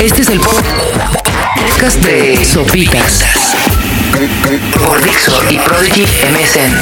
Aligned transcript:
Este 0.00 0.22
es 0.22 0.28
el 0.28 0.40
podcast 0.40 1.96
de 2.04 2.44
Sopitas 2.44 3.24
por 4.84 5.02
Dixo 5.02 5.32
y 5.50 5.58
Prodigy 5.58 6.02
MSN. 6.02 6.74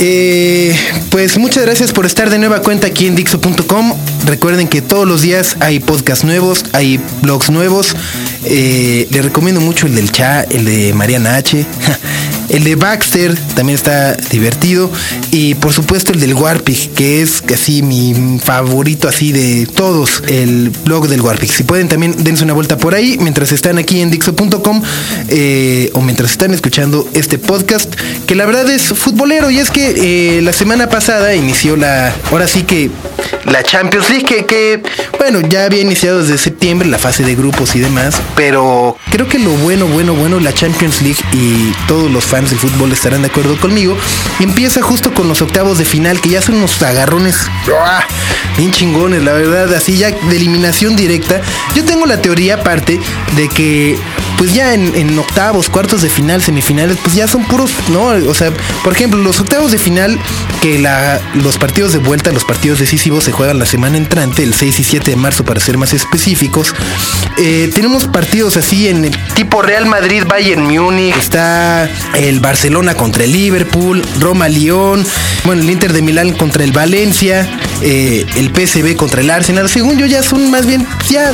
Eh, 0.00 0.76
pues 1.10 1.38
muchas 1.38 1.64
gracias 1.64 1.92
por 1.92 2.04
estar 2.06 2.28
de 2.30 2.38
nueva 2.38 2.60
cuenta 2.62 2.86
aquí 2.88 3.06
en 3.06 3.14
Dixo.com. 3.14 3.94
Recuerden 4.26 4.68
que 4.68 4.82
todos 4.82 5.06
los 5.06 5.22
días 5.22 5.56
hay 5.60 5.80
podcasts 5.80 6.24
nuevos, 6.24 6.64
hay 6.72 7.00
blogs 7.22 7.50
nuevos. 7.50 7.94
Eh, 8.44 9.06
les 9.10 9.24
recomiendo 9.24 9.60
mucho 9.60 9.86
el 9.86 9.94
del 9.94 10.10
Cha, 10.12 10.42
el 10.42 10.64
de 10.64 10.92
Mariana 10.94 11.36
H. 11.36 11.64
El 12.48 12.64
de 12.64 12.76
Baxter 12.76 13.36
también 13.54 13.76
está 13.76 14.14
divertido. 14.30 14.90
Y 15.30 15.54
por 15.54 15.72
supuesto 15.72 16.12
el 16.12 16.20
del 16.20 16.34
Warpig, 16.34 16.92
que 16.94 17.22
es 17.22 17.42
casi 17.42 17.82
mi 17.82 18.38
favorito 18.42 19.08
así 19.08 19.32
de 19.32 19.66
todos. 19.66 20.22
El 20.28 20.70
blog 20.84 21.08
del 21.08 21.20
Warpig. 21.20 21.50
Si 21.50 21.64
pueden 21.64 21.88
también 21.88 22.14
dense 22.22 22.44
una 22.44 22.52
vuelta 22.52 22.76
por 22.76 22.94
ahí 22.94 23.16
mientras 23.20 23.52
están 23.52 23.78
aquí 23.78 24.00
en 24.00 24.10
Dixo.com 24.10 24.82
eh, 25.28 25.90
o 25.94 26.00
mientras 26.00 26.30
están 26.30 26.54
escuchando 26.54 27.08
este 27.14 27.38
podcast. 27.38 27.94
Que 28.26 28.34
la 28.34 28.46
verdad 28.46 28.68
es 28.70 28.82
futbolero. 28.82 29.50
Y 29.50 29.58
es 29.58 29.70
que 29.70 30.38
eh, 30.38 30.42
la 30.42 30.52
semana 30.52 30.88
pasada 30.88 31.34
inició 31.34 31.76
la... 31.76 32.14
Ahora 32.30 32.46
sí 32.46 32.62
que 32.62 32.90
la 33.46 33.62
Champions 33.62 34.10
League, 34.10 34.24
que, 34.24 34.44
que, 34.46 34.82
bueno, 35.18 35.40
ya 35.40 35.64
había 35.64 35.80
iniciado 35.80 36.22
desde 36.22 36.38
septiembre 36.38 36.88
la 36.88 36.98
fase 36.98 37.22
de 37.22 37.34
grupos 37.34 37.74
y 37.74 37.80
demás, 37.80 38.20
pero 38.34 38.96
creo 39.10 39.28
que 39.28 39.38
lo 39.38 39.50
bueno, 39.50 39.86
bueno, 39.86 40.14
bueno, 40.14 40.40
la 40.40 40.52
Champions 40.52 41.02
League 41.02 41.18
y 41.32 41.72
todos 41.86 42.10
los 42.10 42.24
fans 42.24 42.50
del 42.50 42.58
fútbol 42.58 42.92
estarán 42.92 43.22
de 43.22 43.28
acuerdo 43.28 43.58
conmigo, 43.58 43.96
empieza 44.40 44.82
justo 44.82 45.12
con 45.14 45.28
los 45.28 45.42
octavos 45.42 45.78
de 45.78 45.84
final, 45.84 46.20
que 46.20 46.30
ya 46.30 46.42
son 46.42 46.56
unos 46.56 46.82
agarrones 46.82 47.36
¡ah! 47.78 48.04
bien 48.56 48.70
chingones, 48.72 49.22
la 49.22 49.32
verdad, 49.32 49.72
así 49.74 49.96
ya 49.96 50.10
de 50.10 50.36
eliminación 50.36 50.96
directa. 50.96 51.40
Yo 51.74 51.84
tengo 51.84 52.06
la 52.06 52.20
teoría 52.20 52.56
aparte 52.56 53.00
de 53.36 53.48
que 53.48 53.98
pues 54.38 54.54
ya 54.54 54.74
en, 54.74 54.94
en, 54.94 55.18
octavos, 55.18 55.68
cuartos 55.68 56.02
de 56.02 56.10
final, 56.10 56.42
semifinales, 56.42 56.98
pues 57.02 57.14
ya 57.14 57.26
son 57.26 57.44
puros, 57.44 57.70
¿no? 57.88 58.06
O 58.28 58.34
sea, 58.34 58.52
por 58.84 58.92
ejemplo, 58.92 59.20
los 59.20 59.40
octavos 59.40 59.72
de 59.72 59.78
final, 59.78 60.18
que 60.60 60.78
la, 60.78 61.20
los 61.34 61.56
partidos 61.56 61.92
de 61.92 61.98
vuelta, 61.98 62.32
los 62.32 62.44
partidos 62.44 62.78
decisivos 62.78 63.24
se 63.24 63.32
juegan 63.32 63.58
la 63.58 63.66
semana 63.66 63.96
entrante, 63.96 64.42
el 64.42 64.54
6 64.54 64.80
y 64.80 64.84
7 64.84 65.10
de 65.10 65.16
marzo 65.16 65.44
para 65.44 65.60
ser 65.60 65.78
más 65.78 65.92
específicos. 65.92 66.74
Eh, 67.38 67.70
tenemos 67.74 68.06
partidos 68.06 68.56
así 68.56 68.88
en 68.88 69.06
el 69.06 69.16
tipo 69.34 69.62
Real 69.62 69.86
Madrid, 69.86 70.24
Bayern 70.26 70.62
Múnich, 70.62 71.16
está 71.16 71.88
el 72.14 72.40
Barcelona 72.40 72.94
contra 72.94 73.24
el 73.24 73.32
Liverpool, 73.32 74.02
Roma, 74.20 74.48
Lyon, 74.48 75.06
bueno, 75.44 75.62
el 75.62 75.70
Inter 75.70 75.92
de 75.92 76.02
Milán 76.02 76.32
contra 76.32 76.64
el 76.64 76.72
Valencia, 76.72 77.48
eh, 77.82 78.26
el 78.36 78.50
PSV 78.50 78.96
contra 78.96 79.20
el 79.20 79.30
Arsenal. 79.30 79.68
Según 79.68 79.98
yo 79.98 80.06
ya 80.06 80.22
son 80.22 80.50
más 80.50 80.66
bien, 80.66 80.86
ya 81.08 81.32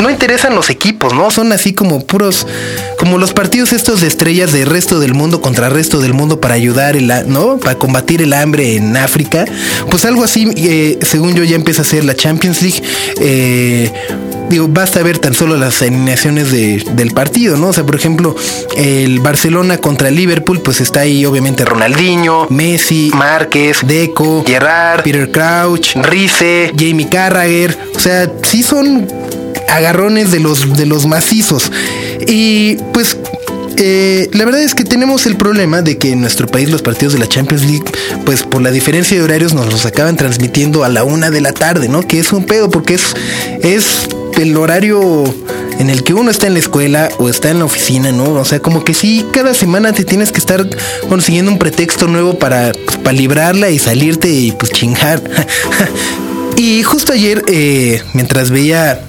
no 0.00 0.10
interesan 0.10 0.54
los 0.54 0.70
equipos, 0.70 1.14
¿no? 1.14 1.30
Son 1.30 1.52
así 1.52 1.72
como 1.72 2.04
puros, 2.06 2.46
como 2.98 3.18
los 3.18 3.32
partidos 3.32 3.72
estos 3.72 4.00
de 4.00 4.08
estrellas 4.08 4.52
del 4.52 4.66
resto 4.66 5.00
del 5.00 5.14
mundo 5.14 5.40
contra 5.40 5.68
resto 5.68 6.00
del 6.00 6.14
mundo 6.14 6.40
para 6.40 6.54
ayudar, 6.54 6.96
el, 6.96 7.12
¿no? 7.26 7.58
Para 7.58 7.78
combatir 7.78 8.22
el 8.22 8.32
hambre 8.32 8.76
en 8.76 8.96
África. 8.96 9.44
Pues 9.90 10.04
algo 10.04 10.24
así, 10.24 10.50
eh, 10.56 10.98
según 11.02 11.34
yo, 11.34 11.44
ya 11.44 11.56
empieza 11.56 11.82
a 11.82 11.84
ser 11.84 12.04
la 12.04 12.14
Champions 12.14 12.62
League. 12.62 12.82
Eh, 13.20 13.90
digo, 14.48 14.68
basta 14.68 15.02
ver 15.02 15.18
tan 15.18 15.34
solo 15.34 15.56
las 15.56 15.80
alineaciones 15.82 16.50
de, 16.50 16.84
del 16.92 17.12
partido, 17.12 17.56
¿no? 17.56 17.68
O 17.68 17.72
sea, 17.72 17.84
por 17.84 17.94
ejemplo, 17.94 18.34
el 18.76 19.20
Barcelona 19.20 19.78
contra 19.78 20.08
el 20.08 20.16
Liverpool, 20.16 20.60
pues 20.60 20.80
está 20.80 21.00
ahí 21.00 21.24
obviamente 21.24 21.64
Ronaldinho, 21.64 22.46
Messi, 22.50 23.10
Márquez, 23.14 23.78
Deco, 23.86 24.44
Gerrard, 24.46 25.02
Peter 25.02 25.30
Crouch, 25.30 25.96
Rice, 25.96 26.72
Jamie 26.76 27.08
Carragher. 27.08 27.76
O 27.94 28.00
sea, 28.00 28.30
sí 28.42 28.62
son 28.62 29.06
agarrones 29.68 30.30
de 30.30 30.40
los, 30.40 30.76
de 30.76 30.86
los 30.86 31.06
macizos. 31.06 31.70
Y 32.26 32.76
pues 32.92 33.16
eh, 33.76 34.30
la 34.32 34.44
verdad 34.44 34.62
es 34.62 34.74
que 34.74 34.84
tenemos 34.84 35.26
el 35.26 35.36
problema 35.36 35.82
de 35.82 35.98
que 35.98 36.12
en 36.12 36.20
nuestro 36.20 36.46
país 36.46 36.70
los 36.70 36.82
partidos 36.82 37.14
de 37.14 37.18
la 37.18 37.28
Champions 37.28 37.64
League, 37.64 37.84
pues 38.24 38.44
por 38.44 38.62
la 38.62 38.70
diferencia 38.70 39.16
de 39.16 39.22
horarios 39.22 39.52
nos 39.52 39.72
los 39.72 39.84
acaban 39.84 40.16
transmitiendo 40.16 40.84
a 40.84 40.88
la 40.88 41.04
una 41.04 41.30
de 41.30 41.40
la 41.40 41.52
tarde, 41.52 41.88
¿no? 41.88 42.06
Que 42.06 42.20
es 42.20 42.32
un 42.32 42.44
pedo 42.44 42.70
porque 42.70 42.94
es, 42.94 43.14
es 43.62 44.08
el 44.38 44.56
horario 44.56 45.24
en 45.78 45.90
el 45.90 46.04
que 46.04 46.14
uno 46.14 46.30
está 46.30 46.46
en 46.46 46.54
la 46.54 46.60
escuela 46.60 47.08
o 47.18 47.28
está 47.28 47.50
en 47.50 47.58
la 47.58 47.64
oficina, 47.64 48.12
¿no? 48.12 48.34
O 48.34 48.44
sea, 48.44 48.60
como 48.60 48.84
que 48.84 48.94
sí, 48.94 49.26
cada 49.32 49.54
semana 49.54 49.92
te 49.92 50.04
tienes 50.04 50.30
que 50.30 50.38
estar 50.38 50.68
consiguiendo 51.08 51.50
un 51.50 51.58
pretexto 51.58 52.06
nuevo 52.06 52.38
para, 52.38 52.72
pues, 53.02 53.16
librarla 53.16 53.70
y 53.70 53.78
salirte 53.78 54.30
y 54.30 54.52
pues 54.52 54.70
chingar. 54.70 55.22
y 56.56 56.82
justo 56.84 57.12
ayer, 57.12 57.42
eh, 57.48 58.02
mientras 58.12 58.50
veía 58.50 59.00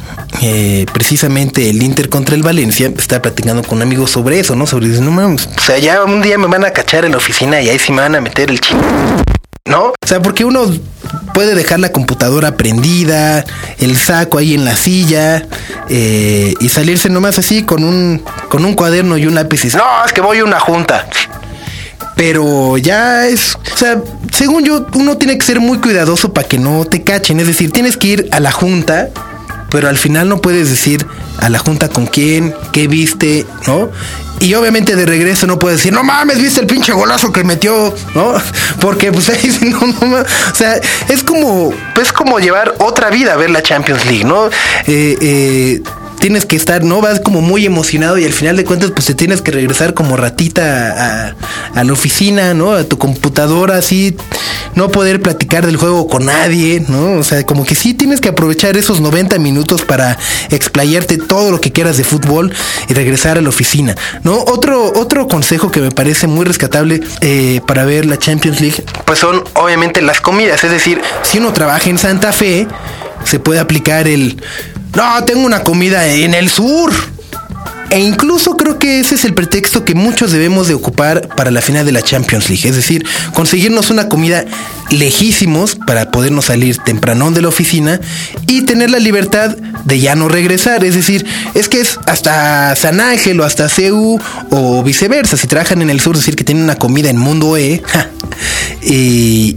eh, 0.41 0.85
precisamente 0.94 1.69
el 1.69 1.81
Inter 1.81 2.09
contra 2.09 2.35
el 2.35 2.44
Valencia, 2.44 2.91
estaba 2.97 3.22
platicando 3.22 3.63
con 3.63 3.78
un 3.78 3.84
amigo 3.84 4.07
sobre 4.07 4.40
eso, 4.40 4.56
¿no? 4.56 4.68
Sobre, 4.68 4.88
no 4.88 5.12
mames, 5.12 5.47
o 5.57 5.62
sea, 5.62 5.78
ya 5.78 6.03
un 6.03 6.22
día 6.22 6.38
me 6.38 6.47
van 6.47 6.66
a 6.66 6.72
cachar 6.72 7.06
en 7.06 7.12
la 7.12 7.18
oficina 7.18 7.62
y 7.62 7.69
ahí 7.69 7.79
sí 7.79 7.91
me 7.91 8.01
van 8.01 8.16
a 8.16 8.22
meter 8.22 8.50
el 8.50 8.59
ching. 8.59 8.78
¿No? 9.68 9.88
O 9.88 10.07
sea, 10.07 10.22
porque 10.22 10.45
uno 10.45 10.72
puede 11.34 11.56
dejar 11.56 11.79
la 11.79 11.91
computadora 11.91 12.56
prendida, 12.56 13.44
el 13.79 13.97
saco 13.97 14.38
ahí 14.38 14.53
en 14.53 14.63
la 14.63 14.75
silla 14.75 15.47
eh, 15.90 16.53
y 16.59 16.69
salirse 16.69 17.09
nomás 17.09 17.40
así 17.40 17.63
con 17.63 17.84
un, 17.84 18.24
con 18.47 18.63
un 18.63 18.75
cuaderno 18.75 19.18
y 19.18 19.25
un 19.25 19.34
lápiz 19.34 19.66
y 19.66 19.75
no, 19.75 20.06
es 20.06 20.13
que 20.13 20.22
voy 20.22 20.38
a 20.38 20.44
una 20.44 20.59
junta. 20.59 21.07
Pero 22.16 22.78
ya 22.78 23.25
es, 23.25 23.56
o 23.56 23.78
sea, 23.78 24.01
según 24.31 24.63
yo, 24.63 24.85
uno 24.94 25.18
tiene 25.18 25.38
que 25.38 25.45
ser 25.45 25.59
muy 25.59 25.79
cuidadoso 25.79 26.31
para 26.31 26.47
que 26.47 26.57
no 26.57 26.85
te 26.85 27.03
cachen. 27.03 27.40
Es 27.40 27.47
decir, 27.47 27.72
tienes 27.72 27.97
que 27.97 28.07
ir 28.07 28.29
a 28.31 28.40
la 28.40 28.51
junta 28.51 29.09
pero 29.70 29.90
al 29.90 29.98
final 29.98 30.30
no 30.30 30.38
puedes 30.40 30.70
decir 30.70 31.06
a 31.40 31.50
la 31.50 31.59
junta 31.59 31.90
con 31.90 32.06
quién, 32.06 32.53
qué 32.72 32.88
viste, 32.88 33.46
¿no? 33.68 33.90
Y 34.40 34.53
obviamente 34.53 34.96
de 34.96 35.06
regreso 35.06 35.48
no 35.48 35.58
puedes 35.59 35.80
decir, 35.80 35.94
no 35.94 36.03
mames, 36.03 36.42
viste 36.42 36.62
el 36.62 36.68
pinche 36.68 36.92
golazo 36.92 37.31
que 37.31 37.44
metió, 37.44 37.94
¿no? 38.14 38.34
Porque 38.80 39.12
pues 39.12 39.30
ahí 39.30 39.58
no, 39.62 39.80
no, 39.80 40.18
o 40.18 40.56
sea, 40.56 40.80
es 41.08 41.24
como, 41.24 41.74
es 42.02 42.12
como 42.12 42.40
llevar 42.40 42.75
otra 42.80 43.09
vida 43.09 43.34
a 43.34 43.38
ver 43.38 43.50
la 43.50 43.64
Champions 43.64 44.06
League, 44.06 44.25
¿no? 44.25 44.48
Eh, 44.88 45.18
eh, 45.22 45.81
tienes 46.25 46.47
que 46.47 46.56
estar, 46.56 46.84
¿no? 46.84 47.02
Vas 47.02 47.19
como 47.19 47.40
muy 47.40 47.68
emocionado 47.68 48.18
y 48.18 48.25
al 48.25 48.34
final 48.34 48.58
de 48.58 48.66
cuentas 48.66 48.90
pues 48.90 49.06
te 49.06 49.13
tienes 49.13 49.44
que 49.44 49.52
regresar 49.52 49.94
como 49.94 50.18
ratita 50.18 51.36
a, 51.75 51.84
la 51.84 51.94
oficina, 51.94 52.56
¿no? 52.56 52.72
A 52.72 52.84
tu 52.84 52.97
computadora, 52.97 53.78
así, 53.78 54.18
no 54.74 54.90
poder 54.90 55.22
platicar 55.22 55.68
del 55.68 55.78
juego 55.78 56.08
con 56.08 56.25
nadie, 56.25 56.84
¿no? 56.88 57.19
O 57.19 57.24
sea, 57.24 57.46
como 57.46 57.63
que 57.63 57.75
sí 57.75 57.94
tienes 57.94 58.22
que 58.22 58.30
aprovechar 58.30 58.75
esos 58.75 59.02
90 59.02 59.38
minutos 59.38 59.84
para 59.84 60.18
explayarte 60.50 61.19
todo 61.19 61.52
lo 61.52 61.62
que 61.62 61.72
quieras 61.72 61.96
de 61.96 62.03
fútbol 62.03 62.52
y 62.90 62.96
regresar 62.96 63.38
a 63.38 63.42
la 63.42 63.50
oficina, 63.50 63.96
¿no? 64.24 64.34
Otro, 64.47 64.94
otro 64.96 65.28
consejo 65.28 65.69
que 65.69 65.80
me 65.80 65.92
parece 65.92 66.25
muy 66.25 66.44
rescatable 66.44 67.02
eh, 67.22 67.62
para 67.68 67.86
ver 67.86 68.07
la 68.07 68.18
Champions 68.18 68.62
League, 68.62 68.84
pues 69.06 69.19
son 69.19 69.44
obviamente 69.53 70.02
las 70.02 70.22
comidas, 70.22 70.63
es 70.63 70.72
decir, 70.72 71.00
si 71.22 71.38
uno 71.38 71.53
trabaja 71.53 71.88
en 71.88 72.00
Santa 72.00 72.34
Fe, 72.34 72.68
se 73.25 73.40
puede 73.40 73.59
aplicar 73.59 74.08
el 74.08 74.41
no, 74.96 75.24
tengo 75.25 75.46
una 75.46 75.62
comida 75.62 76.08
en 76.08 76.34
el 76.34 76.50
sur. 76.50 76.91
E 77.90 78.00
incluso 78.00 78.58
creo 78.58 78.80
que 78.80 79.00
ese 79.00 79.16
es 79.16 79.25
el 79.25 79.34
pretexto 79.34 79.86
que 79.86 79.94
muchos 79.94 80.31
debemos 80.31 80.68
de 80.68 80.74
ocupar 80.74 81.28
para 81.36 81.52
la 81.52 81.62
final 81.62 81.86
de 81.86 81.91
la 81.91 82.02
Champions 82.02 82.50
League. 82.50 82.68
Es 82.68 82.75
decir, 82.75 83.06
conseguirnos 83.34 83.90
una 83.90 84.09
comida 84.09 84.44
lejísimos 84.90 85.75
para 85.75 86.12
podernos 86.12 86.46
salir 86.46 86.78
tempranón 86.78 87.34
de 87.34 87.41
la 87.41 87.50
oficina 87.50 88.00
y 88.47 88.63
tener 88.63 88.90
la 88.90 89.00
libertad 89.00 89.56
de 89.84 90.00
ya 90.00 90.16
no 90.16 90.30
regresar. 90.30 90.84
Es 90.84 90.96
decir, 90.96 91.25
es 91.53 91.69
que 91.69 91.81
es 91.81 92.00
hasta 92.07 92.75
San 92.75 93.02
Ángel 93.02 93.40
o 93.40 93.44
hasta 93.44 93.69
CEU 93.69 94.19
o 94.50 94.84
viceversa. 94.84 95.38
Si 95.38 95.47
trabajan 95.47 95.81
en 95.81 95.90
el 95.90 96.00
sur, 96.00 96.16
decir 96.16 96.36
que 96.36 96.44
tienen 96.44 96.63
una 96.63 96.75
comida 96.75 97.09
en 97.09 97.18
Mundo 97.18 97.57
E. 97.57 97.84
y 98.81 99.56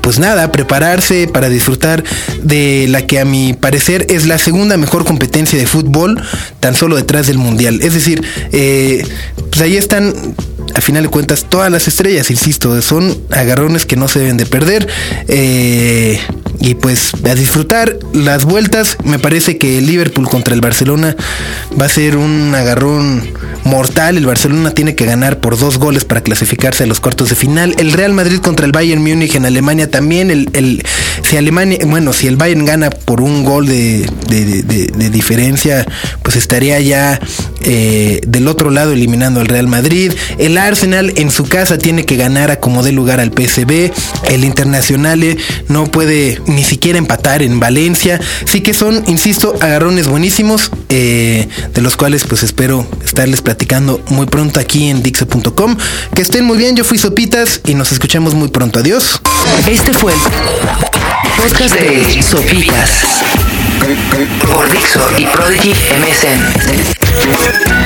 pues 0.00 0.18
nada, 0.18 0.52
prepararse 0.52 1.28
para 1.28 1.48
disfrutar 1.48 2.02
de 2.42 2.86
la 2.88 3.06
que 3.06 3.20
a 3.20 3.24
mi 3.24 3.52
parecer 3.52 4.06
es 4.08 4.26
la 4.26 4.38
segunda 4.38 4.76
mejor 4.76 5.04
competencia 5.04 5.58
de 5.58 5.66
fútbol, 5.66 6.20
tan 6.60 6.74
solo 6.74 6.96
detrás 6.96 7.26
del 7.26 7.38
Mundial. 7.38 7.80
Es 7.82 7.94
decir, 7.94 8.22
eh, 8.52 9.04
pues 9.50 9.60
ahí 9.60 9.76
están 9.76 10.14
a 10.74 10.80
final 10.80 11.04
de 11.04 11.08
cuentas 11.08 11.46
todas 11.48 11.70
las 11.70 11.88
estrellas, 11.88 12.30
insisto, 12.30 12.80
son 12.82 13.16
agarrones 13.30 13.86
que 13.86 13.96
no 13.96 14.08
se 14.08 14.20
deben 14.20 14.36
de 14.36 14.46
perder. 14.46 14.88
Eh, 15.28 16.18
y 16.60 16.74
pues 16.74 17.12
a 17.24 17.34
disfrutar 17.34 17.98
las 18.12 18.44
vueltas. 18.44 18.98
Me 19.02 19.18
parece 19.18 19.56
que 19.56 19.78
el 19.78 19.86
Liverpool 19.86 20.28
contra 20.28 20.54
el 20.54 20.60
Barcelona 20.60 21.16
va 21.80 21.86
a 21.86 21.88
ser 21.88 22.16
un 22.16 22.54
agarrón 22.54 23.22
mortal. 23.64 24.18
El 24.18 24.26
Barcelona 24.26 24.72
tiene 24.72 24.94
que 24.94 25.06
ganar 25.06 25.40
por 25.40 25.58
dos 25.58 25.78
goles 25.78 26.04
para 26.04 26.20
clasificarse 26.20 26.84
a 26.84 26.86
los 26.86 27.00
cuartos 27.00 27.30
de 27.30 27.34
final. 27.34 27.74
El 27.78 27.92
Real 27.92 28.12
Madrid 28.12 28.40
contra 28.40 28.66
el 28.66 28.72
Bayern 28.72 29.02
Múnich 29.02 29.34
en 29.34 29.46
Alemania 29.46 29.90
también. 29.90 30.50
Si 31.22 31.36
Alemania, 31.36 31.78
bueno, 31.86 32.12
si 32.12 32.26
el 32.26 32.36
Bayern 32.36 32.66
gana 32.66 32.90
por 32.90 33.22
un 33.22 33.42
gol 33.42 33.66
de 33.66 35.10
diferencia, 35.10 35.86
pues 36.22 36.36
estaría 36.36 36.78
ya 36.80 37.18
eh, 37.62 38.20
del 38.26 38.48
otro 38.48 38.70
lado 38.70 38.92
eliminando 38.92 39.40
al 39.40 39.46
Real 39.46 39.66
Madrid. 39.66 40.12
El 40.38 40.58
Arsenal 40.58 41.12
en 41.16 41.30
su 41.30 41.44
casa 41.44 41.78
tiene 41.78 42.04
que 42.04 42.16
ganar 42.16 42.50
a 42.50 42.60
como 42.60 42.82
dé 42.82 42.92
lugar 42.92 43.20
al 43.20 43.30
PSB. 43.32 43.90
El 44.30 44.44
Internacional 44.44 45.22
eh, 45.22 45.36
no 45.68 45.86
puede 45.86 46.40
ni 46.46 46.64
siquiera 46.64 46.98
empatar 46.98 47.42
en 47.42 47.60
Valencia. 47.60 48.20
Sí 48.46 48.60
que 48.60 48.74
son, 48.74 49.02
insisto, 49.06 49.54
agarrones 49.60 50.08
buenísimos, 50.08 50.70
eh, 50.88 51.48
de 51.74 51.80
los 51.82 51.96
cuales 51.96 52.24
pues 52.24 52.42
espero 52.42 52.86
estarles 53.04 53.42
platicando 53.42 54.02
muy 54.08 54.26
pronto 54.26 54.60
aquí 54.60 54.88
en 54.88 55.02
Dixo.com. 55.02 55.76
Que 56.14 56.22
estén 56.22 56.44
muy 56.44 56.58
bien, 56.58 56.76
yo 56.76 56.84
fui 56.84 56.98
Sopitas 56.98 57.60
y 57.66 57.74
nos 57.74 57.92
escuchamos 57.92 58.34
muy 58.34 58.48
pronto. 58.48 58.80
Adiós. 58.80 59.20
Este 59.68 59.92
fue 59.92 60.12
el 60.12 60.18
podcast 61.36 61.74
de 61.74 62.22
Sopitas 62.22 62.90
por 64.46 64.70
Dixo 64.70 65.00
y 65.18 65.24
Prodigy 65.26 65.70
MSN. 65.70 67.09
Thank 67.42 67.68
you. 67.70 67.79